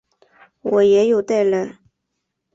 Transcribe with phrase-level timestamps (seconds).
[0.63, 1.77] 我也有带来